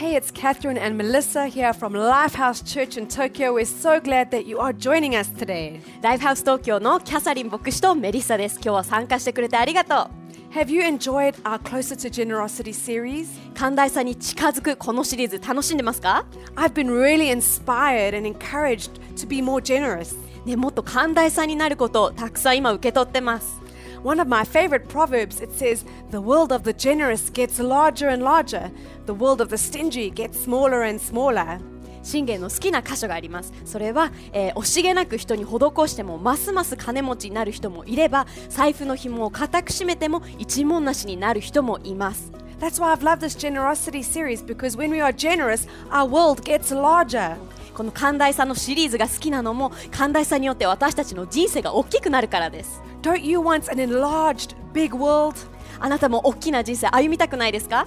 [0.00, 3.52] Hey, it's Catherine and Melissa here from Lifehouse Church in Tokyo.
[3.52, 5.82] We're so glad that you are joining us today.
[6.00, 8.54] ライフハウス東京のキャサリン牧師とメリッサです。
[8.54, 10.08] 今日は参加してくれてありがと
[10.54, 13.26] Have you enjoyed our Closer to Generosity series?
[13.50, 13.54] う。
[13.54, 16.24] 寛大さに近づくこのシリーズ楽しんでますか
[16.56, 20.16] I've been really inspired and encouraged to be more generous.
[20.46, 23.60] ね、もっと寛大さになることをたくさん今受け取ってます。
[24.03, 28.71] One of my favorite proverbs it says, "The world of the generous gets larger and larger.
[29.05, 31.59] The world of the stingy gets smaller and smaller."
[32.03, 33.51] 信玄の好きな箇所があります。
[33.65, 35.47] それは、えー惜しげなく人に施
[35.87, 42.31] してもますます金持ちになる人もいれば財布の紐を固く締めても一文なしになる人もいます。
[42.59, 46.73] That's why I've loved this generosity series because when we are generous, our world gets
[46.73, 47.35] larger.
[47.80, 52.82] この寛大さのシリーズが好きなのも寛大さによって私たちの人生が大きくなるからです。
[53.00, 55.34] Don't you want an enlarged, big world?
[55.78, 57.86] あなたも大きな人生歩みたくないですか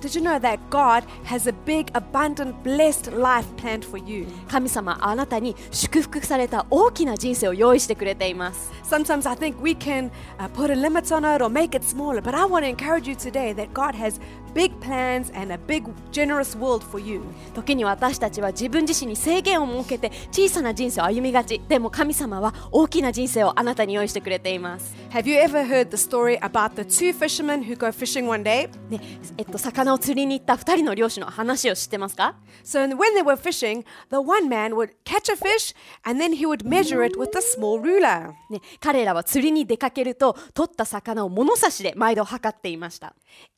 [0.00, 4.28] Did you know that God has a big, abundant, blessed life planned for you?
[4.48, 11.84] 神様あなたに祝福された大きな人生を用意してくれています Sometimes I think we can uh, put a limit on it or make it
[11.84, 14.20] smaller, but I want to encourage you today that God has
[14.54, 17.22] big plans and a big, generous world for you.
[17.54, 28.42] 時に私たちは自分自身に制限を設けて小さな人生を歩みがちでも神様は大きな人生をあなたに用意してくれています Have you ever heard the story about the two fishermen who go fishing one
[28.42, 28.68] day?
[28.88, 29.00] ね
[29.38, 36.46] えっと魚を釣りに行った2人の漁師の話を知ってますか So when they were fishing, the one man would catch a fish and then he
[36.46, 38.32] would measure it with a small ruler.
[38.50, 43.14] ね、彼らは釣りに出かけると取った魚を物差しで毎度測っていました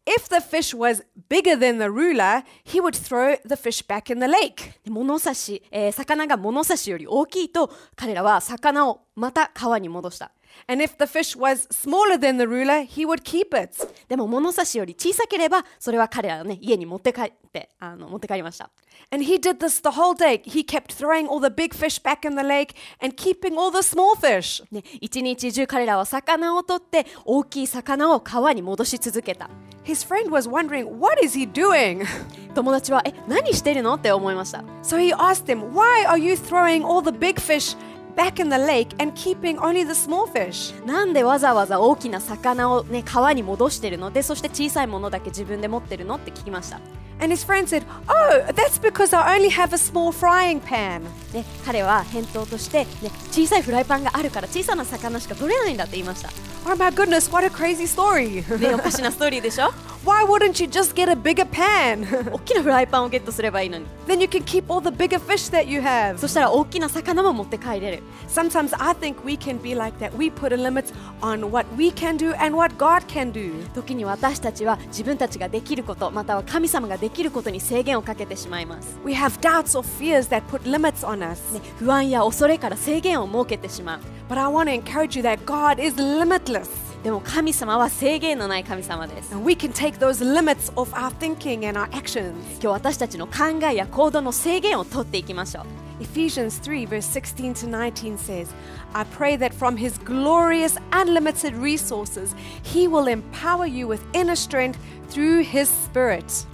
[0.06, 4.20] If the fish was bigger than the ruler, he would throw the fish back in
[4.20, 4.72] the lake.
[4.90, 10.30] 物差し、えー魚が物差しより大きいと彼らは魚をまた川に戻した
[10.67, 13.71] And if the fish was smaller than the ruler, he would keep it.
[14.07, 18.69] でも物差しより小さければそれは彼らのね家に持って帰ってあの持って帰りました
[19.11, 20.41] And he did this the whole day.
[20.43, 23.79] He kept throwing all the big fish back in the lake and keeping all the
[23.79, 24.63] small fish.
[24.71, 29.49] ね一日中彼らは魚を取って大きい魚を川に戻し続けた
[29.85, 32.05] His friend was wondering, what is he doing?
[32.53, 37.75] 友達はえ何してるのって思いました So he asked them, why are you throwing all the big fish
[38.16, 40.74] back in the lake and keeping only the small fish?
[40.86, 46.80] なんでわざわざ大きな魚をね川に戻してるのでそして小さいものだけ自分で持ってるのって聞きました
[47.20, 51.02] And his friend said, oh, that's because I only have a small frying pan.
[51.32, 56.30] で彼は返答として、ね、小さいフライパンがあるから小さな魚しか取れないんだって言いました。
[56.66, 58.42] Oh my goodness, what a crazy story.
[58.58, 59.70] ね、おかしなストーリーでしょ
[60.03, 62.31] why wouldn't you just get a bigger pan?
[62.31, 66.17] 大きなフライパンをゲットすればいいのに then you can keep all the bigger fish that you have.
[66.17, 70.15] そしたら大きな魚も持って帰れる Sometimes I think we can be like that.
[70.17, 73.67] We put a limit on what we can do and what God can do.
[73.73, 81.53] 時に私たちは自分たちができることまたは神様ができることに制限をかけてしまいます、 We have doubts or fears that put limits on us.
[81.53, 83.99] ね、不安や恐れから制限を設けてしまう
[84.29, 86.69] But I want to encourage you that God is limitless.
[87.03, 92.33] でも神様は制限のない神様です And we can take those limits off our thinking and our actions.
[92.55, 95.65] 今日私たちの考えや行動の制限を取っていきましょう
[96.01, 98.53] Ephesians 3, verse 16 to 19 says,
[98.93, 104.79] I pray that from his glorious, unlimited resources, he will empower you with inner strength
[105.09, 106.45] through his spirit.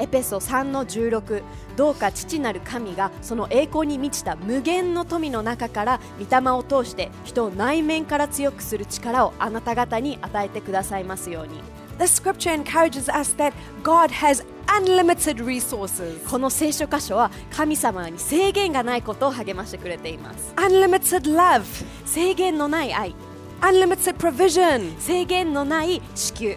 [0.00, 1.42] エペソ3の16
[1.76, 11.60] どうか父なる神がその栄光に満ちた無限の富の中から御霊を通して人を内面から強くする力をあなた方に与えてくださいますように。
[11.98, 13.52] This scripture encourages us that
[13.82, 20.54] God has unlimited resources, この聖書箇所は神様に制限がないことを励ましてくれています。
[20.56, 21.62] Unlimited love,
[22.06, 23.14] 制限のない愛。
[23.60, 24.98] Unlimited provision.
[24.98, 26.56] 制限のない支給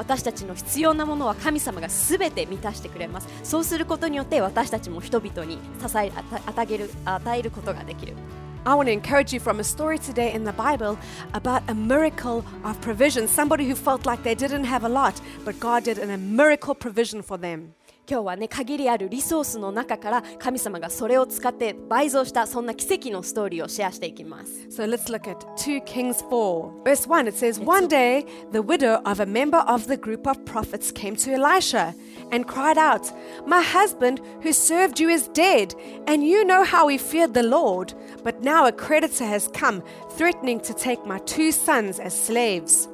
[0.00, 6.10] 私たちの必要なものは神様が全て満たしてくれますそうすることによって私たちも人々に支え
[6.46, 8.14] 与える与えることができる
[8.64, 10.98] I want to encourage you from a story today in the Bible
[11.32, 13.26] about a miracle of provision.
[13.26, 17.22] Somebody who felt like they didn't have a lot, but God did a miracle provision
[17.22, 17.72] for them.
[18.07, 26.83] 今日はね限りあるリソースの中から神様がそれを使って倍増したそんな奇跡のストーリーをシェアしていきます So let's look at 2 Kings 4.
[26.83, 30.45] Verse 1 it says, One day the widow of a member of the group of
[30.45, 31.95] prophets came to Elisha
[32.31, 33.11] and cried out,
[33.47, 35.73] My husband who served you is dead,
[36.05, 37.93] and you know how he feared the Lord.
[38.23, 39.81] But now a creditor has come,
[40.11, 42.87] threatening to take my two sons as slaves.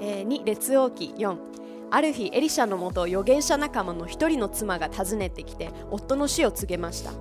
[0.00, 1.52] えー、2列王記4
[1.89, 7.11] ある日エリシャのもと預言者仲間の一人の妻が訪ねてきて夫の死を告げました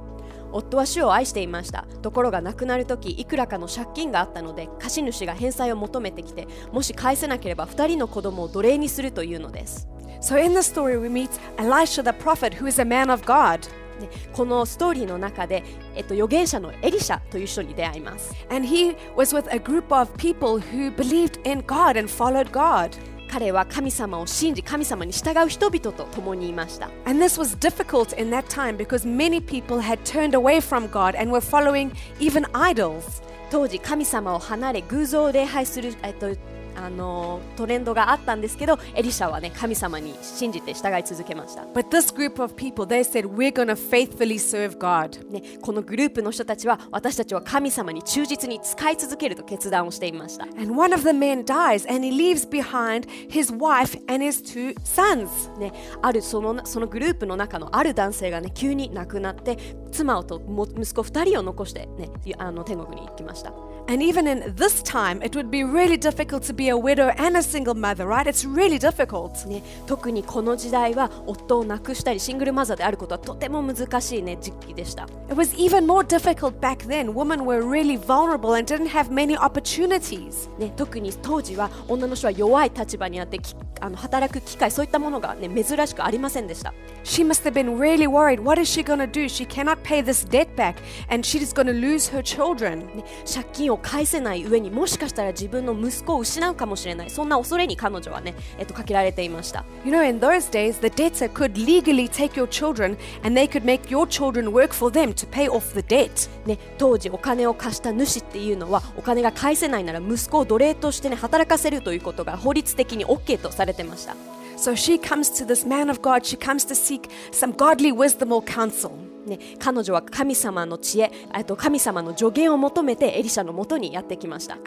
[0.52, 9.88] 夫は主を愛していましたところが亡くなる時いくらかの借金があったので貸主が返済を求めてきてもし返せなければ2人の子供を奴隷にするというのです
[10.20, 13.68] So in the story, we meet Elisha the prophet, who is a man of God.
[14.00, 15.62] でこのストーリーの中で、
[15.94, 22.90] えっと、預言者のエリシャという人に出会います And he was with a group of people who believed in God and followed God.
[23.28, 30.88] 彼は神様を信じ神様に従う人々と共にいました And this was difficult in that time because many people had turned away from
[30.88, 33.22] God and were following even idols.
[33.50, 36.34] 当時神様を離れ偶像を礼拝する、えっと、
[36.76, 45.30] あのトレンドがあったんですけどエリシャはね神様に信じて従い続けました、But this group of people, they said, We're to faithfully serve God.
[45.30, 54.42] ね、このグループの人たちは私たちは神様に忠実に使い続けると決断をしていました And one of the men dies and he leaves behind his wife and his
[54.42, 55.56] two sons.
[55.58, 59.56] ね、あるそのそのグループの中のある男性がね急に亡くなって
[59.92, 63.52] 妻とも息子2人を残して、ね、あの天国に行きました
[63.88, 67.36] And even in this time, it would be really difficult to be a widow and
[67.36, 68.26] a single mother, right?
[68.26, 69.46] It's really difficult.
[69.48, 77.12] ね、特にこの時代は夫を亡くしたりシングルマザーであることはとても難しい、ね、時期でした It was even more difficult back then.
[77.12, 80.48] Women were really vulnerable and didn't have many opportunities.
[80.58, 86.72] ね、特に当時は女の人は弱い立場にあってきあの働く機会そういったものが、ね、珍しくありませんでした
[87.04, 88.42] She must have been really worried.
[88.42, 89.28] What is she going to do?
[89.28, 90.76] She cannot pay this debt back
[91.08, 92.86] and she's going to lose her children.
[92.96, 103.48] ね、借金を返せない上にもしかしたら自分の息子を失うかもしれないそんな恐れに彼女はね、えっと、かけられていました You know, in those days, the debtor could legally take your children and they
[103.48, 106.28] could make your children work for them to pay off the debt.
[106.46, 114.16] ね、当時お金を貸した主っていうのはお金が返せないなら息子を奴隷として、ね、働かせるということが法律的に OK とされてました
[114.56, 116.24] So she comes to this man of God.
[116.24, 119.05] She comes to seek some godly wisdom or counsel.
[119.26, 124.58] ね、彼女は神様の知恵、えっと、神様の助言を求めてエリシャのもとにやってきました。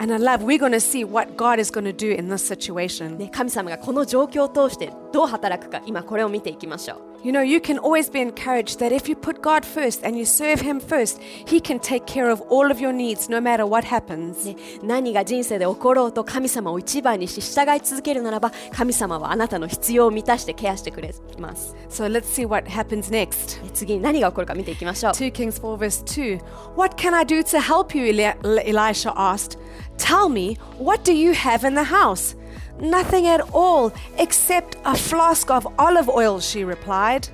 [3.28, 10.15] 神様がこの状況を通してどう働くか今これを見ていきましょう You know, you can always be encouraged that if you put God first and
[10.15, 13.65] you serve Him first, He can take care of all of your needs no matter
[13.65, 14.45] what happens.
[14.45, 23.63] ね、何が人生で起ころうと神様を一番にし従い続けるならば神様はあなたの必要を満たしてケアしてくれます、 So let's see what happens next.
[23.63, 26.39] ね次に何が起こるか見ていきましょう 2 Kings 4, verse 2.
[26.75, 28.05] What can I do to help you?
[28.05, 29.57] Eli- Elisha asked.
[29.97, 32.35] Tell me, what do you have in the house?
[32.80, 37.30] Nothing at all, except a flask of olive oil, she replied.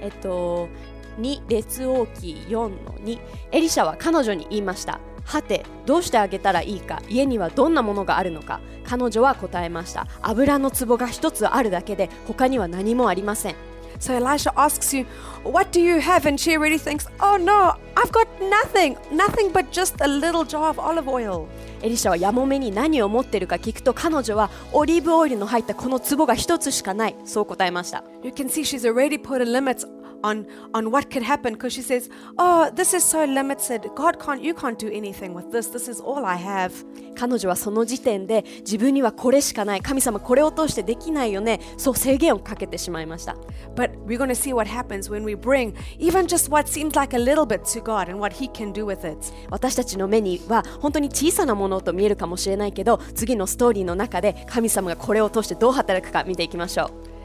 [0.00, 0.68] えっと
[1.18, 3.18] 2列王記4の2
[3.52, 13.56] エリシャは彼女に言いましたはてどうしてあげたらいいか家にはどんなものがあるのか彼女は答えました油の壺が一つあるだけで他には何もありません
[13.98, 15.04] So Elisha asks you,
[15.44, 16.26] What do you have?
[16.26, 20.70] And she already thinks, Oh no, I've got nothing, nothing but just a little jar
[20.70, 21.48] of olive oil.
[21.82, 29.84] エリシャはやもめに何を持ってるか聞くと彼女はオリーブオイルの入ったこの壺が一つしかないそう答えました You can see she's already put a limit
[30.22, 33.88] on, on what could happen because she says, Oh, this is so limited.
[33.94, 35.68] God can't, you can't do anything with this.
[35.68, 36.72] This is all I have.
[37.16, 43.36] 彼女はその時点で自分にはこれしかない神様これを通してできないよねそう制限をかけてしまいました
[43.74, 47.14] But we're going to see what happens when we bring even just what seems like
[47.14, 49.18] a little bit to God and what He can do with it.
[49.50, 57.15] 私たちの目には本当に小さなものと見えるかもしれないけど次のストーリーの中で神様がこれを通してどう働くか見ていきましょう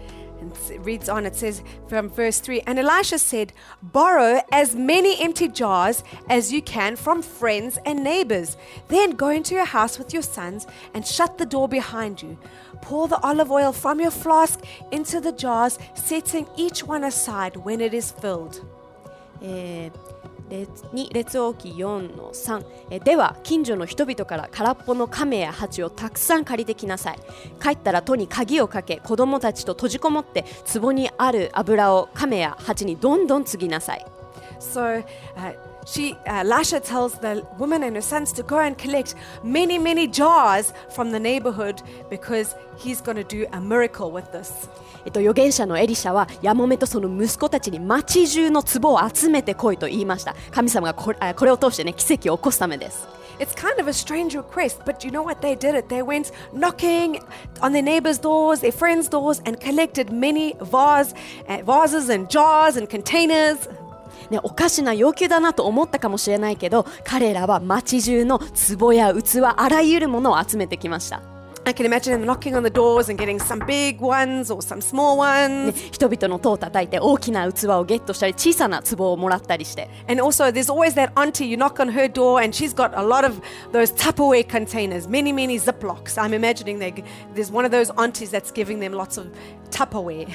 [0.40, 3.52] And it reads on, it says from verse 3 And Elisha said,
[3.82, 8.56] Borrow as many empty jars as you can from friends and neighbors.
[8.88, 12.38] Then go into your house with your sons and shut the door behind you.
[12.80, 17.82] Pour the olive oil from your flask into the jars, setting each one aside when
[17.82, 18.64] it is filled.
[19.42, 27.19] えー列 2列王記4の3えでは近所の人々から空っぽの亀や鉢をたくさん借りてきなさい。
[27.61, 30.45] 帰ったら戸に鍵をかけ子供たちと閉じこもって
[30.79, 34.05] 壺にある油を亀や鉢にどんどん継ぎなさい。
[34.59, 35.03] So
[35.35, 35.55] uh,
[35.86, 40.06] she, uh, Elisha tells the woman and her sons to go and collect many, many
[40.06, 44.68] jars from the neighborhood because he's going to do a miracle with this.
[45.04, 55.40] えっと、預言者のエリシャはヤモメとその息子たちに町中の壺を集めてこいと言いました神様がこれあこれを通してね奇跡を起こすためです It's kind of a strange request, but you know what?
[55.40, 55.88] They did it.
[55.88, 57.22] They went knocking
[57.62, 61.14] on their neighbors' doors, their friends' doors, and collected many vase,
[61.48, 63.66] uh, vases and jars and containers.
[64.29, 68.39] ね、おかしな要求だなと思ったかもしれないけど彼らは町中の
[68.79, 71.21] 壺や器あらゆるものを集めてきました、
[71.67, 75.15] I can imagine them knocking on the doors and getting some big ones or some small
[75.15, 75.91] ね ones.
[75.91, 82.95] 人々の戸を叩いて大きな器をゲットしたり小さな壺をもらったりして And also, there's always that auntie, you knock on her door, and she's got
[82.95, 83.41] a lot of
[83.71, 86.17] those Tupperware containers, many, many Ziplocs.
[86.17, 86.93] I'm imagining they,
[87.33, 89.27] there's one of those aunties that's giving them lots of
[89.71, 90.27] Tupperware.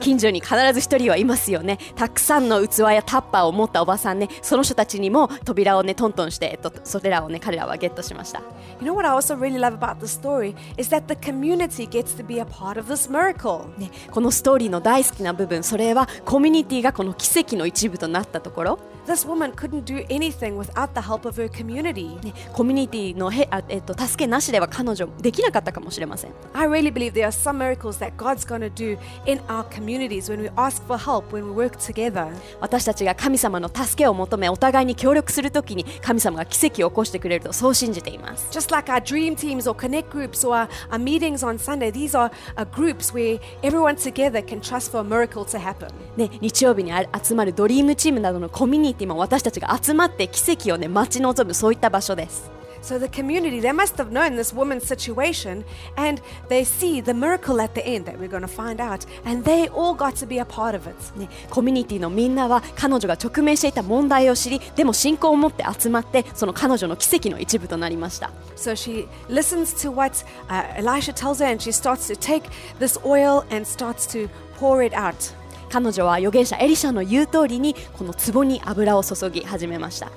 [0.00, 8.40] 近所に必ず一人はいますよねたくさんの器やタッパーを持ったおばさんねその人たちにも扉をねトントンして、えっと、それらをね彼らはゲットしました
[8.80, 12.16] you know what I also really love about the story is that the community gets
[12.16, 13.66] to be a part of this miracle.
[13.78, 18.78] ね、このストーリーの大好きな部分それはコミュニティがこの奇跡の一部となったところ、
[19.10, 22.16] This woman couldn't do anything without the help of her community.
[22.24, 29.64] ね、コミュニティのへあ、えっと、助けなしでは彼女できなかったかもしれません I really believe there are some miracles that God's going to do in our
[29.64, 32.32] communities when we ask for help, when we work together.
[32.60, 41.90] 私たちが神様の助けを求めお互いに協力するときに神様が奇跡を起こしてくれるとそう信じています Just like our dream teams or connect groups or our, our meetings on Sunday,
[41.90, 42.30] these are,
[42.70, 45.88] groups where everyone together can trust for a miracle to happen.
[46.16, 52.50] ね、日曜日にあ集まるドリームチームなどのコミュニティも私たちが集まって奇跡をね待ち望むそういった場所です
[52.82, 55.64] So the community, they must have known this woman's situation
[55.96, 59.04] and they see the miracle at the end that we're going to find out.
[59.24, 60.96] And they all got to be a part of it.
[61.16, 72.48] ね、コミュニティのみんなは彼女が直面していた問題を知りでも信仰を持って集まってその彼女の奇跡の一部となりました So she listens to what uh, Elisha tells her and she starts to take
[72.78, 74.28] this oil and starts to
[74.58, 75.34] pour it out.
[75.70, 80.10] 彼女は預言者エリシャの言う通りにこの壺に油を注ぎ始めました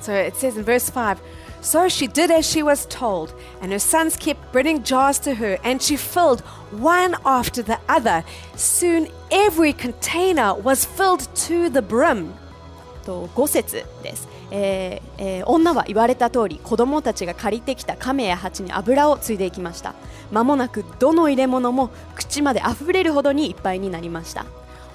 [0.00, 1.18] So it says in verse 5
[1.60, 5.58] So she did as she was told, and her sons kept bringing jars to her,
[5.62, 6.40] and she filled
[6.72, 8.24] one after the other.
[8.56, 12.32] Soon every container was filled to the brim.
[13.04, 19.94] と5節です、えーえー女は言われた通り子供たちが借りてきた亀や鉢に油をついでいきました
[20.30, 24.44] 間もなくどの入れ物も口まであふれるほどにいっぱいになりました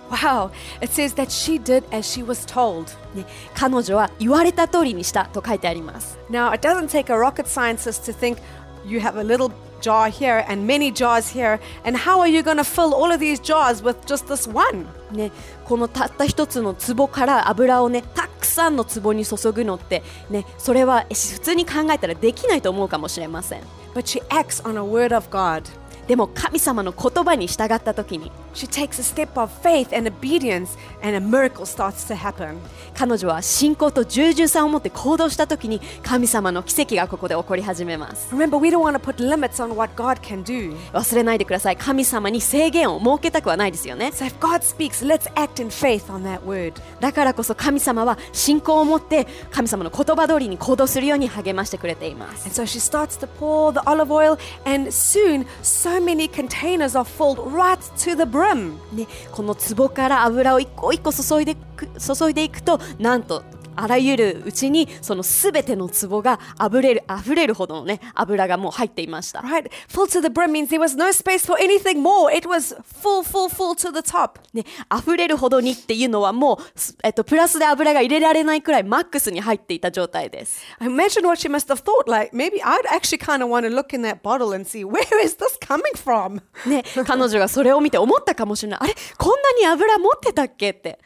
[0.09, 2.95] Wow, it says that she did as she was told.
[3.15, 8.37] ね、彼女は言われた通りにしたと書いてあります Now, it doesn't take a rocket scientist to think
[8.85, 12.57] you have a little jar here and many jars here, and how are you going
[12.57, 14.85] to fill all of these jars with just this one?
[15.11, 15.31] ね、
[15.65, 23.61] このたった一つの壺から油をねたくさんの壺に注ぐのって、ね、それはえ普通に考えたらできないと思うかもしれません
[23.93, 25.63] But she acts on a word of God.
[26.07, 32.57] でも神様の言葉に従った時に She takes a step of faith and obedience, and a miracle starts to happen.
[32.95, 40.75] 彼女は信仰と従順さを持って行動した時に神様の奇跡がここで起こり始めます Remember, we don't want to put limits on what God can do.
[40.93, 46.73] 忘れないでください神様に制限を設けたくはないですよね So if God speaks, let's act in faith on that word.
[47.01, 55.45] だからこそ神様は信仰を持って神様の言葉通りに行動するように励ましてくれています And so she starts to pour the olive oil, and soon
[55.85, 58.79] so many containers are filled right to the brim.
[58.91, 63.43] ね、この壺から油を一個一個注いでく注いでいくとなんと
[63.75, 69.69] あらゆるうちにそのすべての壺があぶれる溢れるほどのね油がもう入っていました Right?
[69.89, 72.31] Full to the brim means there was no space for anything more.
[72.31, 74.39] It was full, full, full to the top.
[74.53, 74.63] ね、
[74.95, 80.61] 溢れるほどにっていうのはもう、すえっと、プラスで油が入れられないくらいマックスに入っていた状態です。
[80.79, 82.09] Imagine what she must have thought.
[82.09, 85.03] Like, maybe I'd actually kind of want to look in that bottle and see where
[85.23, 86.41] is this coming from?
[86.67, 88.79] ね、彼女がそれを見て思ったかもしれない。
[88.81, 90.99] あれこんなに油持ってたっけって。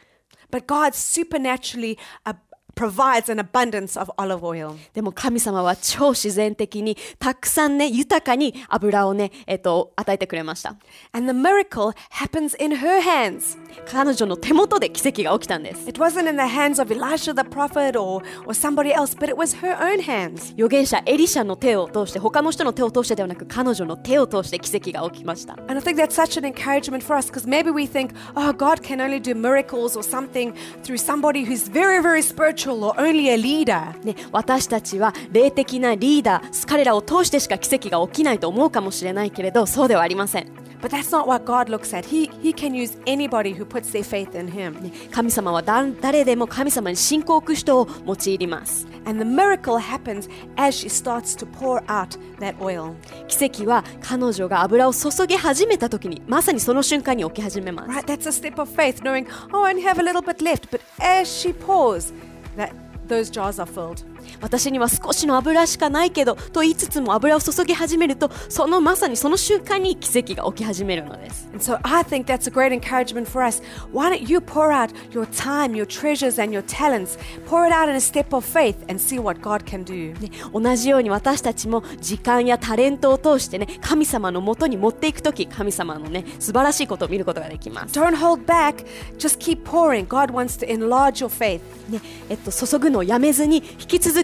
[0.50, 2.34] But God supernaturally uh,
[2.74, 4.76] provides an abundance of olive oil.
[4.92, 10.76] でも神様は超自然的にたくさんね、豊かに油をね、えっと、与えてくれました。
[11.12, 13.58] And the miracle happens in her hands.
[13.86, 15.88] 彼女の手元で奇跡が起きたんです。
[15.88, 19.56] It wasn't in the hands of Elisha the prophet or, or somebody else, but it was
[19.60, 20.52] her own hands.
[20.54, 25.54] 預言者エリシャの手を通して、他の人の手を通してではなく、彼女の手を通して奇跡が起きました。
[25.68, 29.00] And I think that's such an encouragement for us because maybe we think, oh, God can
[29.00, 33.98] only do miracles or something through somebody who's very, very spiritual or only a leader.
[34.04, 42.06] ね、私たちは霊的なリーダー彼らを通してしか奇跡が起きないと思うかもしれないけれどそうではありません But that's not what God looks at.
[42.06, 44.90] He, he can use anybody who puts their faith in Him.
[45.10, 52.94] 神様はだ誰でも神様に信仰を置く人を用いります And the miracle happens as she starts to pour out that oil.
[53.28, 58.04] 奇跡は彼女が油を注ぎ始めた時にまさにその瞬間に起き始めます Right?
[58.06, 60.70] That's a step of faith, knowing, oh, I only have a little bit left.
[60.70, 62.14] But as she pours,
[62.56, 62.74] that
[63.08, 64.04] those jars are filled.
[64.40, 73.62] 私には少しの油しかないけどと言いつつも油を注ぎ始めるとそのまさにその瞬間に奇跡が起き始めるのです And so I think that's a great encouragement for us.
[73.92, 77.18] Why don't you pour out your time, your treasures, and your talents?
[77.46, 80.18] Pour it out in a step of faith and see what God can do.
[80.20, 88.86] ね同じように私たちも時間やタレントを通してね神様のもとに持っていく時神様のね素晴らしいことを見ることができます、Don't hold back,
[89.18, 90.06] just keep pouring.
[90.06, 91.60] God wants to enlarge your faith.
[91.90, 94.23] ねえっと、注ぐのをやめずに引き続き注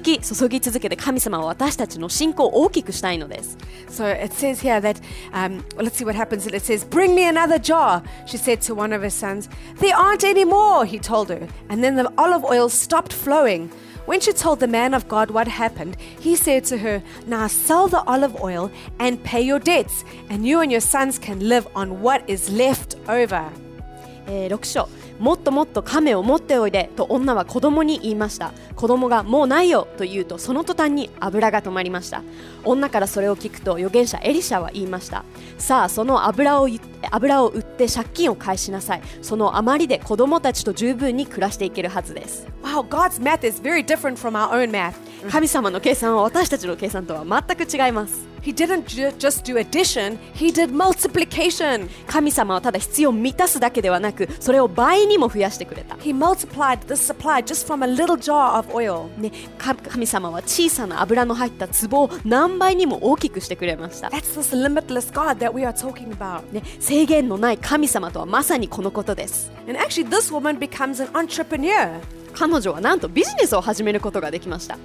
[0.49, 3.57] ぎ続けて神様は私たちの信仰を大きくしたいのです
[3.89, 5.01] So it says here that,
[5.33, 6.47] um, well, let's see what happens.
[6.47, 9.49] It says, Bring me another jar, she said to one of her sons.
[9.79, 11.45] There aren't any more, he told her.
[11.69, 13.69] And then the olive oil stopped flowing.
[14.05, 17.87] When she told the man of God what happened, he said to her, Now sell
[17.87, 22.01] the olive oil and pay your debts, and you and your sons can live on
[22.01, 23.51] what is left over.
[24.27, 24.87] えー6章
[25.18, 28.52] もっともっと亀を持っておいでと女は子供に言いました。
[28.74, 32.22] 子供がもうないよと言うとその途端に油が止まりました。
[32.64, 35.24] 女からそれを聞くと預言者エリシャは言いました。
[35.58, 36.68] さあその油を
[37.10, 44.94] 油を売って借金を返しなさいその余りで子供たちと十分に暮らしていけるはずです Wow, God's math is very different from our own math.
[45.30, 51.88] 神様の計算は私たちの計算とは全く違います He didn't ju- just do addition, he did multiplication.
[52.06, 59.08] 神様はただ必要を満たすだけではなくそれを倍にも増やしてくれた He multiplied the supply just from a little jar of oil.
[59.18, 66.42] ね、か神様は小さな油の入った壺を何倍にも大きくしてくれました、That's this limitless God that we are talking about.
[66.52, 66.62] ね、
[66.96, 72.00] 制限のない神様とはまさにこのことです And actually, this woman becomes an entrepreneur,
[72.36, 74.78] 彼女はなんとビジネスを始めることができました。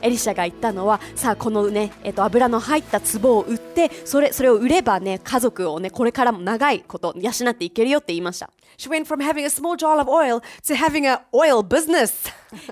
[0.00, 8.50] エリシャが言ったのは、さあこのね、えっと、油の入った壺を売って、それ,それを売ればね、家族をね、これからも長いこと、養っていけるよって言いました。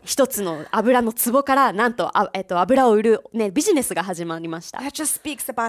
[0.04, 4.78] 一つの油の壺から、なんと、えっと、油を売る、ね、ビジネスが始まりました。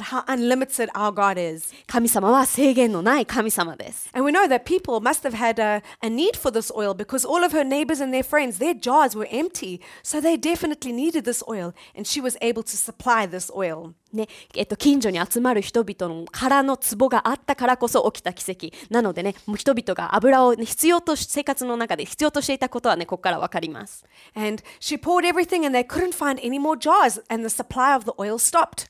[0.02, 1.74] How unlimited our God is.
[1.88, 6.94] 神様は制限のない神様です And we know that people must have had a, a need for this oil
[6.94, 9.82] because all of her neighbors and their friends, their jars were empty.
[10.04, 13.94] So they definitely needed this oil, and she was able to supply this oil.
[14.14, 27.96] ねえっと、近所に集まる人々の空の壺があったからこそ起きた奇跡なのでねもう人々が油を、ね、必要とし生活の中で必要としていたことはねここから分かります And she poured everything, and they couldn't find any more jars, and the supply
[27.96, 28.88] of the oil stopped.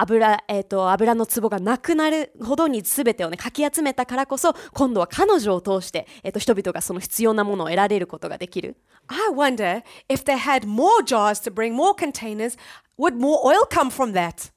[0.00, 8.76] 油,、えっと油の壺がなくなるほどに全てをねかき集めたからこそ今度は彼女を通して、えっと人々がその必要なものを得られることができる
[9.08, 12.56] I wonder if they had more jars to bring more containers,
[12.98, 14.52] would more oil come from that?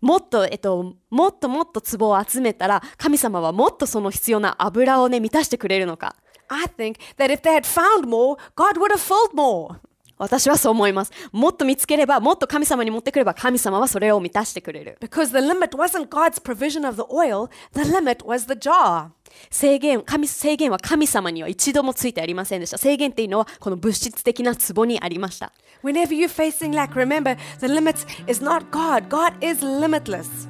[0.00, 6.16] もっと、えっと、もっともっと壺を集めたら神様はもっとその必要な油をね満たしてくれるのか
[6.48, 9.76] I think that if they had found more, God would have filled more.
[10.18, 19.10] 私はそう思いますもっと見つければもっと神様に持ってくれば神様はそれを満たしてくれる Because the limit wasn't God's provision of the oil, the limit was the jar.
[19.50, 25.52] 制限神制限は神様には一度もついてありませんでした制限っていうのはこの物質的な壺にありました
[25.82, 29.08] Whenever you're facing lack, remember the limit is not God.
[29.08, 30.48] God is limitless.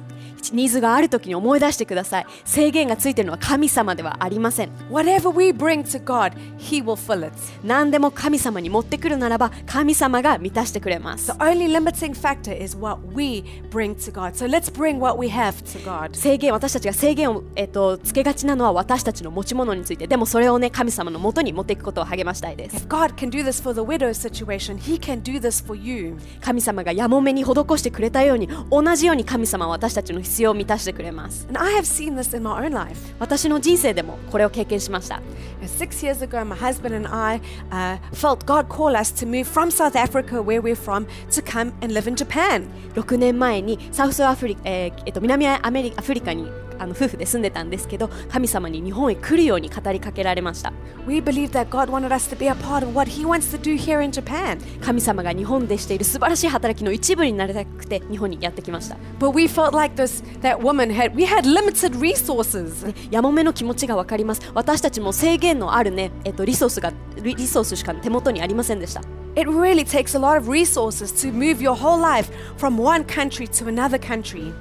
[0.53, 7.33] ニーズがある時に思い出してください制限がついているのは神様ではありません Whatever we bring to God, He will fill it.
[7.63, 14.33] 何でも神様に持ってくるならば神様が満たしてくれます The only limiting factor is what we bring to God.
[14.33, 16.15] So let's bring what we have to God.
[16.15, 25.79] 制限私たちが制限を、えっとつけがちなのは私たちの持ち物についてでもそれをね神様のもとに持っていくことを励ましたいです If God can do this for the widow situation, He can do this for
[25.79, 26.17] you.
[26.41, 33.15] 神様がやもめに施してくれたように同じように神様は私たちの必要を満たしてくれます And I have seen this in my own life.
[33.19, 35.21] 私の人生でもこれを経験しました
[35.61, 39.71] Six years ago, my husband and I uh, felt God call us to move from
[39.71, 42.69] South Africa, where we're from, to come and live in Japan.
[42.95, 50.73] 6年前にサウスアフリカ、えーえっと、南アメリアフリカにあの夫婦で住んでたんですけど神様に日本へ来るように語りかけられました
[51.07, 53.61] We believe that God wanted us to be a part of what He wants to
[53.61, 54.59] do here in Japan.
[54.81, 62.93] 神様が日本でしている素晴らしい働きの一部になりたくて日本にやってきました But we felt like this that woman had we had limited resources.
[63.11, 69.01] やもめの気持ちがわかります私たちも制限のあるね、えっと、リソースがリリソースしか手元にありませんでした
[69.35, 73.45] It really takes a lot of resources to move your whole life from one country
[73.47, 74.53] to another country.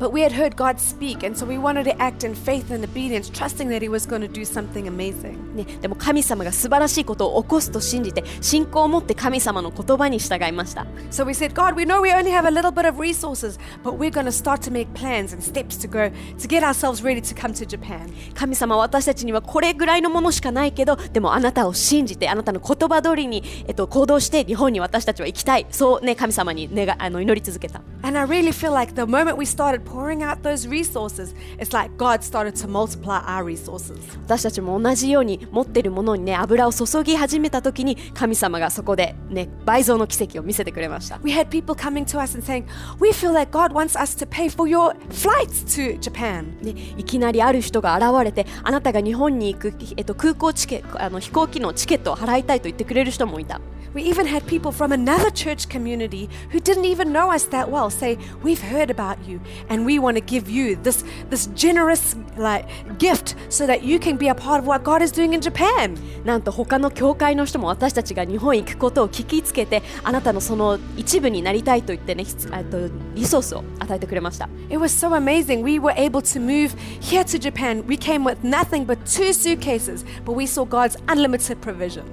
[0.00, 2.82] But we had heard God speak, and so we wanted to act in faith and
[2.82, 5.36] obedience, trusting that He was going to do something amazing.
[5.54, 13.58] ね、でも神様が素晴らしいことを起こすと信じて信仰を持って神様の言葉に従いました So we said, God, we know we only have a little bit of resources,
[13.82, 17.02] but we're going to start to make plans and steps to go to get ourselves
[17.02, 18.10] ready to come to Japan.
[18.34, 31.72] 神様は私たちにはこれぐらいのものしかないけどでもあなたを信じてあなたの言葉通りに、えっと、行動して日本に私たちは行きたいそうね神様に願あの祈り続けた And I really feel like the moment we started pouring out those resources, it's
[31.72, 33.98] like God started to multiply our resources.
[34.26, 42.64] 私たちも同じように持ってるものにね油を注ぎ始めた時に神様がそこでね倍増の奇跡を見せてくれました We had people coming to us and saying,
[42.98, 46.56] We feel that God wants us to pay for your flights to Japan.
[46.62, 53.60] ね、いきなりある人が現れてあなたが日本に行く、えっと、空港チケあの飛行機のチケットを払いたいと言ってくれる人もいた
[53.92, 57.89] We even had people from another church community who didn't even know us that well
[57.89, 62.65] say, "We've heard about you and we want to give you this this generous like
[62.97, 65.97] gift so that you can be a part of what God is doing in Japan."
[66.23, 75.61] なんと他の教会の人も私たちが日本へ行くことを聞きつけてあなたのその一部になりたいと言ってねひつえっとリソースを与えてくれました It was so amazing.
[75.61, 77.85] We were able to move here to Japan.
[77.87, 82.03] We came with nothing but two suitcases, but we saw God's unlimited provision.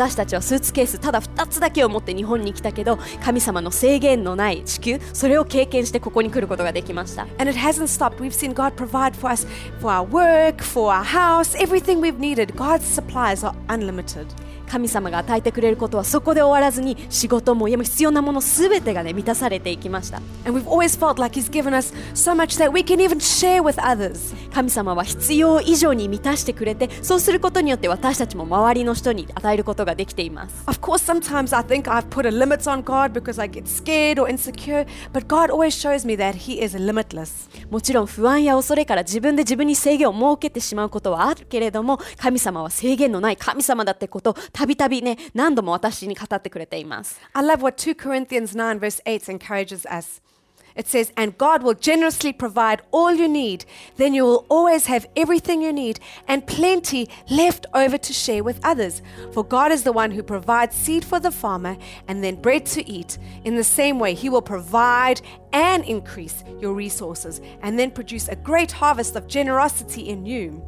[0.00, 8.16] 私たちはスーツケースただ2つだけを持って日本に来たけど神様の制限のない地球それを経験してここに来ることができました And it hasn't stopped.
[8.16, 9.46] We've seen God provide for us
[9.78, 12.56] for our work, for our house, everything we've needed.
[12.56, 14.26] God's supplies are unlimited.
[14.70, 20.22] 神様が与えてくれることはそこで終わらずに仕事も家も必要なもの全てが、ね、満たされていきました。
[24.52, 30.62] 神様は必要以上に満たしてくれて、そうすることによって私たちも周りの人に与えることができています。
[37.70, 50.21] もちろん不安や恐れから自分で自分に制限を設けてしまうことはあるけれども、神様は制限のない神様だってことたびたびね何度も私に語ってくれています I love what 2 Corinthians 9, verse 8 encourages us.
[50.75, 53.65] It says, And God will generously provide all you need.
[53.95, 58.59] Then you will always have everything you need and plenty left over to share with
[58.63, 59.01] others.
[59.31, 62.87] For God is the one who provides seed for the farmer and then bread to
[62.89, 63.17] eat.
[63.45, 65.21] In the same way, He will provide
[65.53, 70.61] and increase your resources and then produce a great harvest of generosity in you.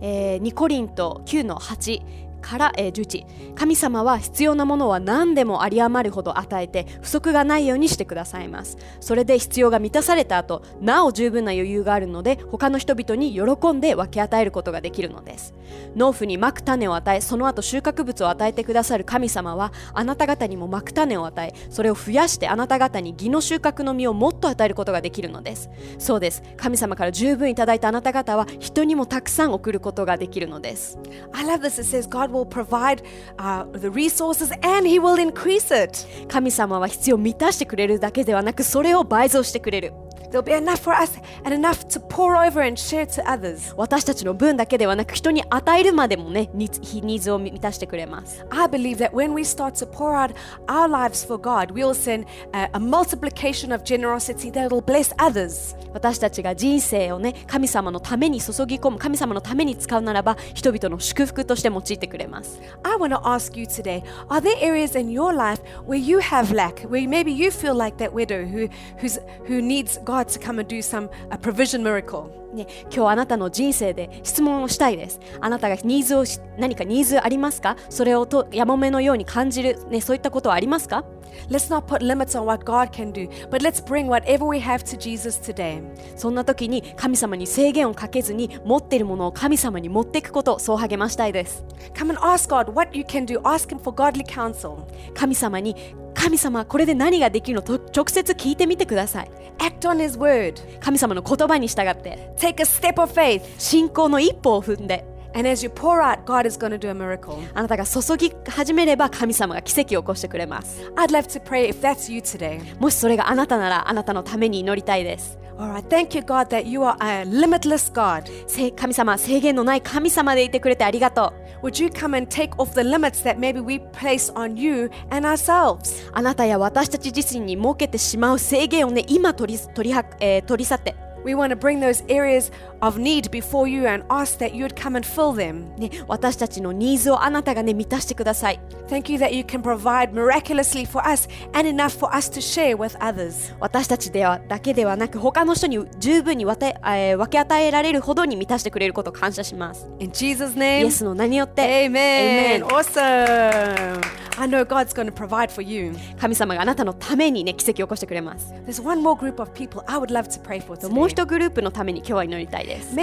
[0.00, 2.00] えー、2コリント9の8
[2.43, 8.77] から、えー11神様は必要なものは何でも有り余るほど与えて不足がないようにしてくださいます。
[8.99, 15.53] それで必要が満たされた後なお十分な余裕があるので他の人々に喜んで分け与えることができるのです。
[15.95, 25.69] 農夫にまく種を与えその後収穫物を与えてくださる神様はあなた方にもまく種を与えそれを増やしてあなた方に義の収穫の実をもっと与えることができるのです。
[25.97, 26.43] そうです。
[26.57, 30.97] 神様から十分いただいたあなた方は人にもたくさん送ることができるのです。
[31.31, 31.79] I love this.
[31.79, 33.01] It says God will provide
[33.37, 36.05] uh, the resources and He will increase it.
[36.27, 39.93] 神様は必要を満たしてくれるだけではなくそれを倍増してくれる
[40.33, 43.71] There'll be enough for us and enough to pour over and share to others.
[43.77, 50.33] 私たちの分だけではなく人に与えるまでもねニーズを満たしてくれます I believe that when we start to pour out
[50.65, 55.75] our lives for God, we'll send a, a multiplication of generosity that will bless others.
[55.93, 66.17] 私たちが人生をね神様のために注ぎ込む神様のために使うならば人々の祝福として用いてくれます I want to ask you today are there areas in your life where you
[66.17, 68.67] have lack, where maybe you feel like that widow who,
[68.99, 72.42] who's, who needs God to come and do some a provision miracle?
[72.53, 77.75] ね、今日あなたの人生で質問をしたいですあなたがニーズをし何かニーズありますか？
[77.89, 81.03] それをとやもめのように感じる、ね、そういったことはありますか
[81.49, 84.97] ？Let's not put limits on what God can do, but let's bring whatever we have to
[84.97, 85.81] Jesus today.
[86.15, 93.41] そんな時に神様に制限をかけずに持っているものを神様に持っていくことそう励ましたいです Come and ask God what you can do.
[93.41, 94.85] Ask Him for godly counsel.
[95.15, 95.75] 神様に
[96.13, 97.61] 神様これで何ができるの？
[97.63, 100.79] と直接聞いてみてください Act on His word.
[100.79, 106.71] 神様の言葉に従って Take a step of faith 信仰の一歩を踏んで And as you pour out, God is going
[106.71, 107.37] to do a miracle.
[107.53, 112.77] あなたが注ぎ始めれば神様が奇跡を起こしてくれます I'd love to pray if that's you today.
[112.81, 115.87] もしそれがあなたならあなたのために祈りたいです All right.
[115.87, 118.29] Thank you, God, that you are a limitless God.
[118.45, 121.31] せ神様制限のない神様でいてくれてありがと
[121.63, 125.25] う Would you come and take off the limits that maybe we place on you and
[125.25, 126.09] ourselves?
[126.11, 130.93] あなたや私たち自身に設けてしまう制限をね今取り取りは、えー取り去って
[131.24, 134.76] We want to bring those areas of need before you and ask that you would
[134.80, 135.74] come and fill them.
[135.76, 142.40] ね、私たちのニーズをあなたがね満たしてください Thank you that you can provide miraculously for us and enough for us to
[142.40, 143.52] share with others.
[143.58, 150.86] 私たちではだけではなく他の人に十分にわた、えー分け与えられるほどに満たしてくれることを感謝します In Jesus' イ name.
[150.86, 152.62] エスの名によって Amen.
[152.62, 152.66] Amen.
[152.66, 154.00] Awesome.
[154.40, 155.94] I know God's going to provide for you.
[156.20, 162.95] 神様があなたのためにね奇跡を起こしてくれます There's one more group of people I would love to pray for もう 人グループのために今日は祈りたいです。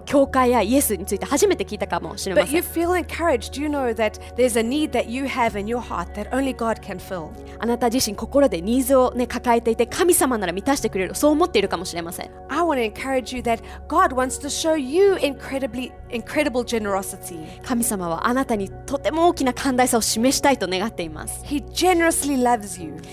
[0.00, 2.50] 教会やイエスについて初めて聞いたかもしれません。
[7.58, 12.30] あなた自身心でニーズを、ね、抱えていて神様なら満たしてくれるそう思っているかもしれません。
[17.64, 21.44] 神様はあなたにとても大きな寛大さを示したいと願っています。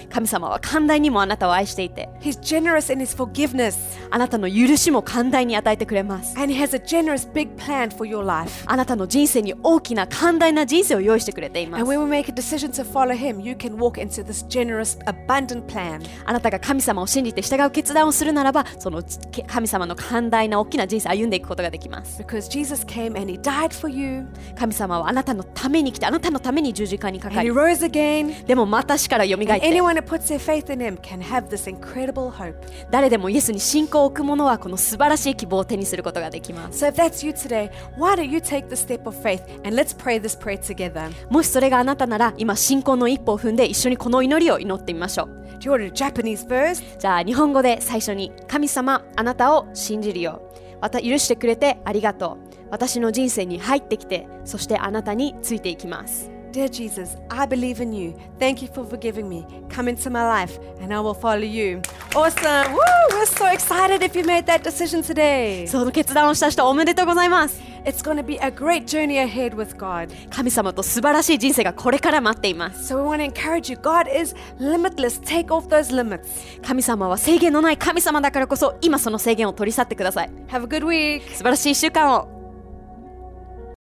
[0.09, 1.98] 神様は寛大にもあなたを愛していて。
[2.21, 3.77] He's generous in his forgiveness
[4.11, 8.63] あなたの許しも寛大に与えてくれます and he has a generous big plan for your life.
[8.65, 14.23] あなたの人生に大きな寛大な人生を用意してくれていま And す when we make a decision to follow him, you can walk into
[14.23, 16.01] this generous, abundant plan.
[16.25, 24.25] あなたが神様を信じて従う決断をするならばそのけ神様の寛大な大きな人生を歩んでいくことができます Because Jesus came and he died for you
[24.57, 28.45] 神様はあなたのために来てあなたのために十字架にかか and he り rose again.
[28.45, 32.55] でもまた死から蘇っ And て anyone that puts their faith in him can have this incredible hope.
[32.91, 39.75] 誰でもイエスに信仰を置く者はこの素晴らしい希望を手にすることができます So if that's you today, why don't you take the step of faith and
[39.75, 41.11] let's pray this prayer together?
[41.29, 46.99] もしそれがあなたなら今信仰の一歩を踏んで一緒にこの祈りを祈ってみましょう Do you want to Japanese first?
[46.99, 50.41] じゃあ日本語で最初に神様あなたを信じるよ
[50.81, 58.15] また許してくれてありがとう私の人生に入ってきてそしてあなたについていきます Dear Jesus, I believe in you.
[58.39, 59.45] Thank you for forgiving me.
[59.69, 61.81] Come into my life and I will follow you.
[62.15, 62.73] Awesome.
[62.73, 62.79] Woo!
[63.11, 65.67] We're so excited if you made that decision today.
[65.67, 70.09] その決断をした人おめでとうございます It's going to be a great journey ahead with God.
[70.31, 73.77] 神様と素晴らしい人生がこれから待っています So we want to encourage you.
[73.77, 75.21] God is limitless.
[75.21, 76.61] Take off those limits.
[76.65, 81.21] 神様は制限のない神様だからこそ今その制限を取り去ってください Have a good week.
[81.29, 82.38] 素晴らしい1週間を